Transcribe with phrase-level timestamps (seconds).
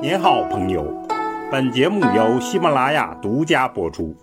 [0.00, 0.84] 您好，朋友。
[1.50, 4.16] 本节目由喜马拉雅独家播出。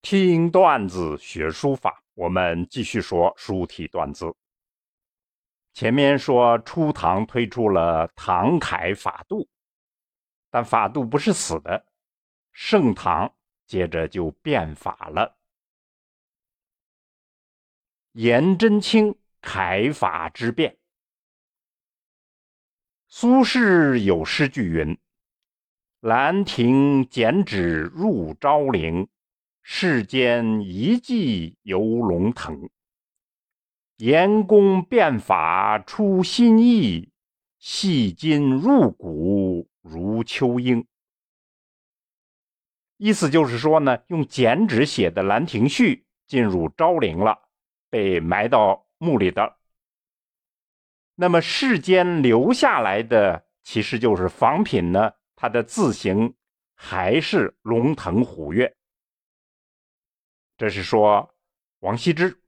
[0.00, 4.32] 听段子学书法，我们继续说书体段字。
[5.74, 9.48] 前面说初唐推出了唐楷法度，
[10.48, 11.84] 但法度不是死的。
[12.52, 13.34] 盛唐
[13.66, 15.36] 接着就变法了。
[18.12, 20.77] 颜真卿楷法之变。
[23.10, 24.98] 苏轼有诗句云
[26.00, 29.08] ：“兰亭剪纸入昭陵，
[29.62, 32.68] 世间遗迹游龙腾。
[33.96, 37.10] 严公变法出新意，
[37.58, 40.86] 细金入骨如秋英。”
[42.98, 45.94] 意思就是说呢，用剪纸写的《兰亭序》
[46.26, 47.38] 进入昭陵了，
[47.88, 49.57] 被埋到墓里的。
[51.20, 56.32] 那么世间留下来的其实就是仿品呢，它的字形
[56.76, 58.76] 还是龙腾虎跃。
[60.56, 61.34] 这是说
[61.80, 62.40] 王羲之。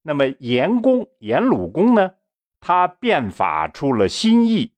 [0.00, 2.14] 那么颜公、颜鲁公呢，
[2.60, 4.72] 他变法出了新意，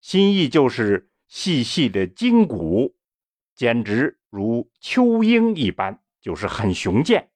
[0.00, 2.96] 新意就是细细的筋骨，
[3.52, 7.32] 简直如秋鹰一般，就是很雄健。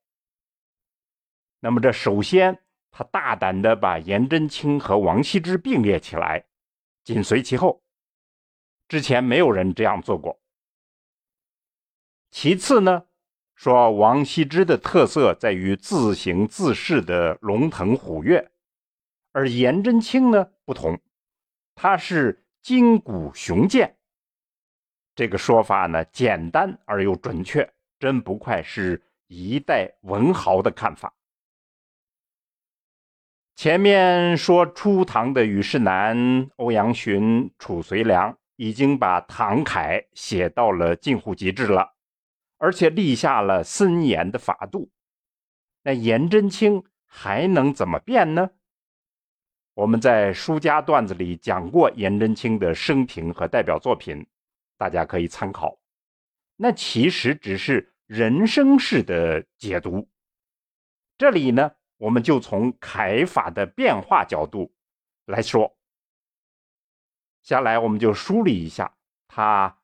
[1.58, 2.62] 那么这首先。
[2.90, 6.44] 他大胆地把颜真卿和王羲之并列起来，
[7.04, 7.82] 紧随其后。
[8.88, 10.40] 之前没有人这样做过。
[12.30, 13.06] 其次呢，
[13.54, 18.50] 说王羲之的特色在于自行自适的龙腾虎跃，
[19.32, 21.00] 而颜真卿呢不同，
[21.74, 23.96] 他是筋骨雄健。
[25.14, 31.12] 这个说法呢简单而又准确，真不愧是一代文豪的看法。
[33.62, 41.92] 前面说初唐的虞世南、欧阳询、褚遂良已经把唐楷写到了近乎极致了，
[42.56, 44.90] 而且立下了森严的法度。
[45.82, 48.48] 那颜真卿还能怎么变呢？
[49.74, 54.26] 我们在书家段子里讲过颜真卿的生平和代表作品，
[54.78, 55.78] 大家可以参考。
[56.56, 60.08] 那其实只是人生式的解读。
[61.18, 61.72] 这里呢？
[62.00, 64.72] 我们就从楷法的变化角度
[65.26, 65.76] 来说，
[67.42, 68.96] 下来我们就梳理一下
[69.28, 69.76] 他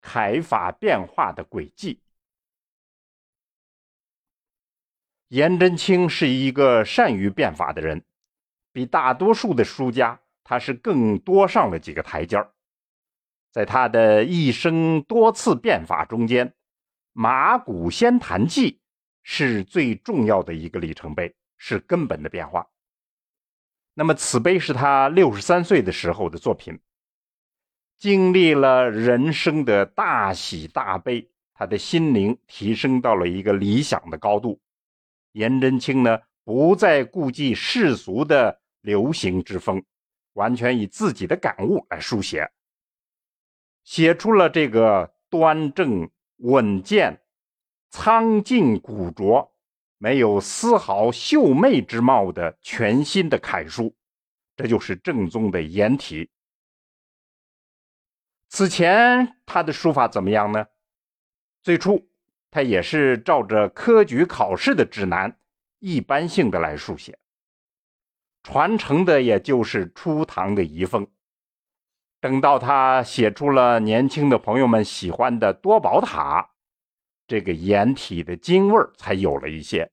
[0.00, 2.00] 楷法变化的轨迹。
[5.26, 8.04] 颜真卿是一个善于变法的人，
[8.70, 12.54] 比大多数的书家，他是更多上了几个台阶儿。
[13.50, 16.48] 在他的一生多次变法中间，
[17.12, 18.72] 《马骨仙坛记》
[19.24, 21.34] 是最重要的一个里程碑。
[21.56, 22.68] 是根本的变化。
[23.94, 26.78] 那么，此碑是他六十三岁的时候的作品，
[27.98, 34.60] 经历了人生的大喜大悲，他的心灵提升到了一个理想的高度。
[35.32, 39.82] 颜真卿呢，不再顾忌世俗的流行之风，
[40.34, 42.52] 完全以自己的感悟来书写，
[43.82, 47.22] 写出了这个端正稳健、
[47.88, 49.55] 苍劲古拙。
[49.98, 53.94] 没有丝毫秀媚之貌的全新的楷书，
[54.56, 56.30] 这就是正宗的颜体。
[58.48, 60.66] 此前他的书法怎么样呢？
[61.62, 62.08] 最初
[62.50, 65.38] 他也是照着科举考试的指南，
[65.78, 67.18] 一般性的来书写，
[68.42, 71.06] 传承的也就是初唐的遗风。
[72.20, 76.50] 等到他写出了年轻的朋友们喜欢的多宝塔。
[77.26, 79.90] 这个颜体的精味才有了一些。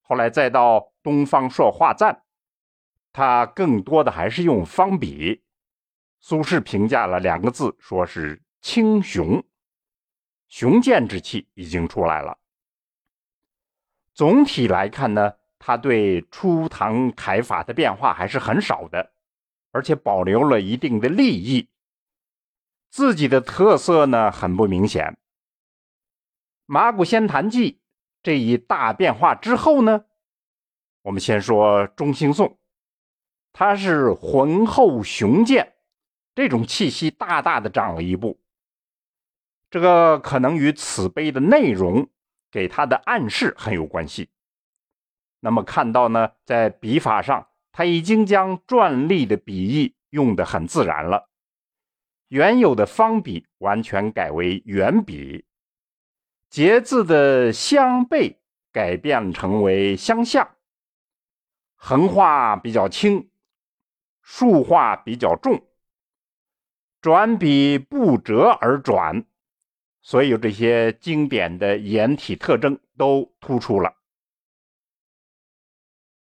[0.00, 2.22] 后来再到东方朔画赞，
[3.12, 5.42] 他更多的还是用方笔。
[6.20, 9.44] 苏轼评价了两个字，说是清雄，
[10.48, 12.38] 雄健之气已经出来了。
[14.14, 19.12] 总体来看呢，他对初唐楷法的变化还是很少的，
[19.70, 21.68] 而且保留了一定的利益。
[22.90, 25.04] 自己的特色呢，很不明显。
[26.70, 27.72] 《马骨仙坛记》
[28.22, 30.04] 这一大变化之后呢，
[31.00, 32.58] 我们先说中兴颂，
[33.54, 35.76] 它是浑厚雄健，
[36.34, 38.38] 这种气息大大的长了一步。
[39.70, 42.06] 这个可能与此碑的内容
[42.50, 44.28] 给他的暗示很有关系。
[45.40, 51.30] 那么看到呢，在笔法上，他已经将篆隶的笔意用得很自然了，
[52.28, 55.46] 原有的方笔完全改为圆笔。
[56.50, 58.40] 节字的相背
[58.72, 60.56] 改变成为相向，
[61.76, 63.28] 横画比较轻，
[64.22, 65.62] 竖画比较重，
[67.02, 69.26] 转笔不折而转，
[70.00, 73.96] 所有这些经典的颜体特征都突出了。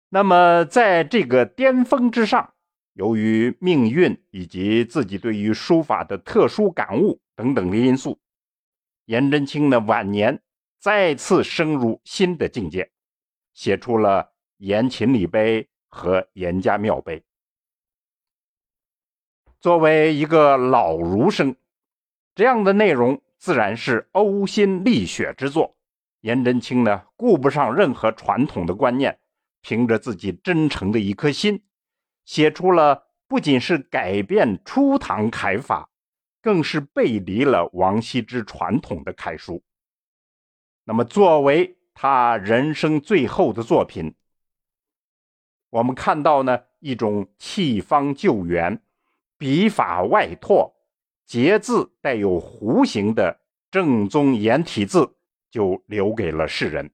[0.09, 2.53] 那么，在这个巅峰之上，
[2.93, 8.19] 由于命运以及自己对于书法的特殊感悟等等的因素，
[9.07, 10.42] 颜真卿呢晚年
[10.80, 12.92] 再次升入新的境界，
[13.54, 14.24] 写出了
[14.57, 17.19] 《颜勤礼碑》和《颜家庙碑》。
[19.62, 21.56] 作为一个老儒生，
[22.36, 25.77] 这样的内容自然是呕心沥血之作。
[26.19, 29.18] 颜真卿呢，顾不上任何传统的观念，
[29.62, 31.63] 凭着自己真诚的一颗心，
[32.25, 35.89] 写出了不仅是改变初唐楷法，
[36.47, 39.61] 更是背离了王羲之传统的楷书。
[40.85, 44.15] 那么，作为他人生最后的作品，
[45.69, 48.81] 我们看到呢，一种弃方救援。
[49.38, 50.73] 笔法外拓，
[51.25, 55.17] 结字带有弧形的正宗颜体字，
[55.51, 56.89] 就留给了世人，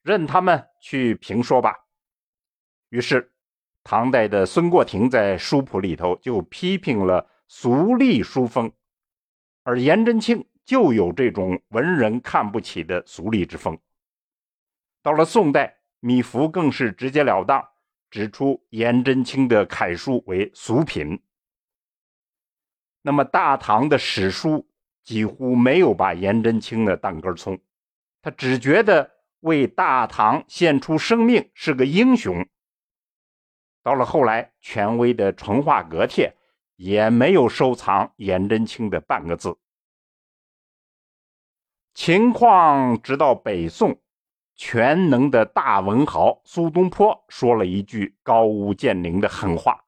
[0.00, 1.74] 任他们去评说吧。
[2.90, 3.32] 于是，
[3.82, 8.70] 唐代的孙过庭在书谱里头就批评了俗隶书风，
[9.64, 13.76] 而颜真卿就有这种文人看不起的俗隶之风。
[15.02, 17.68] 到了宋代，米芾更是直截了当
[18.08, 21.20] 指出颜真卿的楷书为俗品。
[23.02, 24.64] 那么，大唐的史书
[25.02, 27.58] 几乎没有把颜真卿的当根葱，
[28.22, 29.10] 他只觉得
[29.40, 32.46] 为大唐献出生命是个英雄。
[33.82, 36.32] 到了后来，权威的《淳化阁帖》
[36.80, 39.54] 也没有收藏颜真卿的半个字。
[41.92, 44.00] 情况直到北宋，
[44.56, 49.84] 全能的大文豪苏东坡说了一句高屋建瓴的狠话。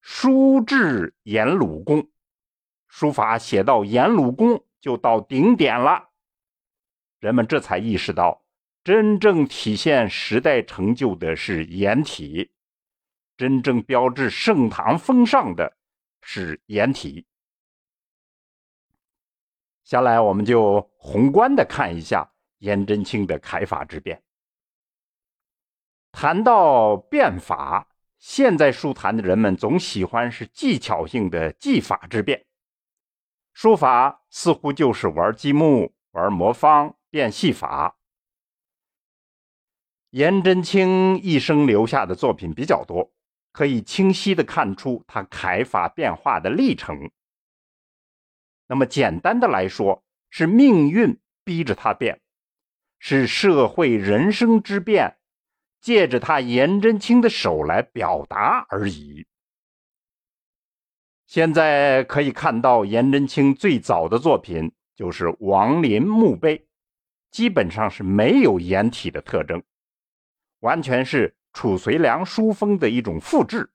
[0.00, 2.08] 书至颜鲁公，
[2.86, 6.10] 书法写到颜鲁公就到顶点了。
[7.18, 8.44] 人们这才意识到，
[8.84, 12.52] 真正体现时代成就的是颜体，
[13.36, 15.78] 真正标志盛唐风尚的
[16.22, 17.26] 是颜体。
[19.84, 24.22] 下来，我们就宏观的看一下颜真卿的楷法之变。
[26.12, 27.86] 谈到变法。
[28.18, 32.44] 现在书坛的人们总喜欢是技巧性的技法之变，
[33.54, 37.96] 书法似乎就是玩积木、玩魔方、变戏法。
[40.10, 43.10] 颜真卿一生留下的作品比较多，
[43.52, 47.10] 可以清晰的看出他楷法变化的历程。
[48.66, 52.20] 那么简单的来说，是命运逼着他变，
[52.98, 55.16] 是社会人生之变。
[55.80, 59.26] 借着他颜真卿的手来表达而已。
[61.26, 66.66] 现在可以看到，颜真卿最早的作品就是王林墓碑，
[67.30, 69.62] 基本上是没有颜体的特征，
[70.58, 73.70] 完全是褚遂良书风的一种复制。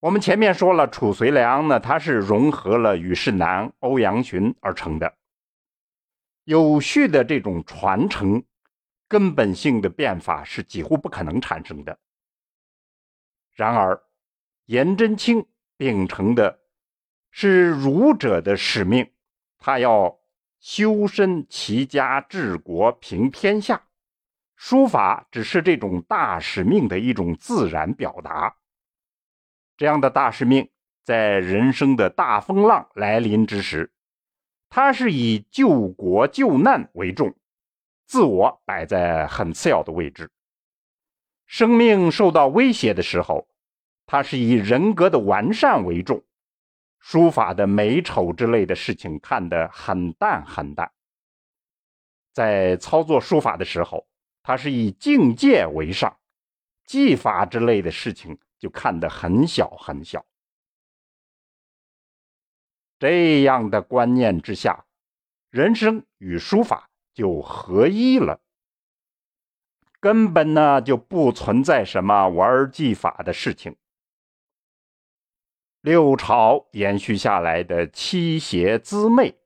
[0.00, 5.16] 我们前面说了，褚遂良呢，他是融合了虞世南、欧阳询而成的，
[6.44, 8.44] 有序的这种传承。
[9.06, 11.96] 根本性的变法是几乎不可能产生的。
[13.52, 14.02] 然而，
[14.64, 16.58] 颜真卿秉承的
[17.30, 19.08] 是儒者的使命，
[19.58, 20.18] 他要
[20.58, 23.83] 修身齐家治国平天下，
[24.66, 28.56] 书法只是这种大使命的一种自然表达。
[29.76, 30.70] 这样的大使命，
[31.02, 33.92] 在人生的大风浪来临之时，
[34.70, 37.36] 它是以救国救难为重。
[38.06, 40.30] 自我摆在很次要的位置，
[41.44, 43.46] 生命受到威胁的时候，
[44.06, 46.24] 他是以人格的完善为重，
[47.00, 50.90] 书法的美丑之类的事情看得很淡很淡。
[52.32, 54.06] 在操作书法的时候，
[54.44, 56.16] 他是以境界为上，
[56.84, 60.24] 技法之类的事情就看得很小很小。
[63.00, 64.84] 这样的观念之下，
[65.50, 66.88] 人生与书法。
[67.16, 68.40] 就合一了，
[70.00, 73.76] 根本呢就不存在什么玩技法的事情。
[75.80, 79.38] 六朝延续下来的七邪滋媚，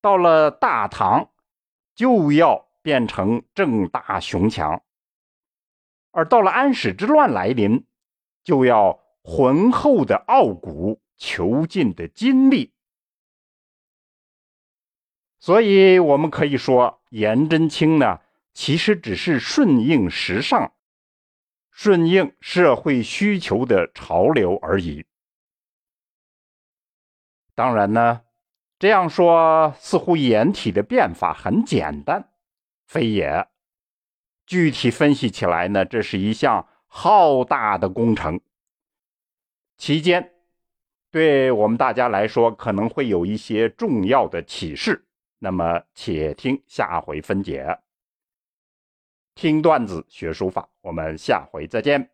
[0.00, 1.30] 到了大唐
[1.94, 4.82] 就要变成正大雄强，
[6.10, 7.86] 而到了安史之乱来临，
[8.42, 12.74] 就要浑厚的傲骨，遒劲的筋力。
[15.38, 18.20] 所以，我们可以说，颜真卿呢，
[18.52, 20.72] 其实只是顺应时尚，
[21.70, 25.06] 顺应社会需求的潮流而已。
[27.54, 28.22] 当然呢，
[28.78, 32.31] 这样说似乎掩体的变法很简单，
[32.86, 33.48] 非也。
[34.46, 38.40] 具体分析起来呢，这是一项浩大的工程，
[39.78, 40.34] 期间
[41.10, 45.06] 对我们大家来说可能会有一些重要的启示。
[45.38, 47.78] 那么，且听下回分解。
[49.34, 52.10] 听段子学书法，我们下回再见。